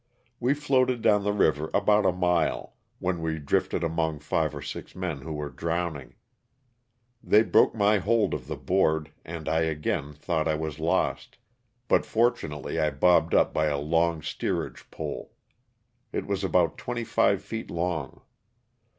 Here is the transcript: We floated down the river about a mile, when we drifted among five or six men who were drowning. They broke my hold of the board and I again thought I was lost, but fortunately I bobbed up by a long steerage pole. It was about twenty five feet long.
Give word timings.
We 0.39 0.55
floated 0.55 1.03
down 1.03 1.23
the 1.23 1.31
river 1.31 1.69
about 1.75 2.07
a 2.07 2.11
mile, 2.11 2.75
when 2.97 3.21
we 3.21 3.37
drifted 3.37 3.83
among 3.83 4.17
five 4.17 4.55
or 4.55 4.61
six 4.63 4.95
men 4.95 5.19
who 5.21 5.31
were 5.31 5.51
drowning. 5.51 6.15
They 7.23 7.43
broke 7.43 7.75
my 7.75 7.99
hold 7.99 8.33
of 8.33 8.47
the 8.47 8.55
board 8.55 9.11
and 9.23 9.47
I 9.47 9.59
again 9.61 10.13
thought 10.13 10.47
I 10.47 10.55
was 10.55 10.79
lost, 10.79 11.37
but 11.87 12.03
fortunately 12.03 12.79
I 12.79 12.89
bobbed 12.89 13.35
up 13.35 13.53
by 13.53 13.67
a 13.67 13.77
long 13.77 14.23
steerage 14.23 14.89
pole. 14.89 15.33
It 16.11 16.25
was 16.25 16.43
about 16.43 16.79
twenty 16.79 17.03
five 17.03 17.43
feet 17.43 17.69
long. 17.69 18.23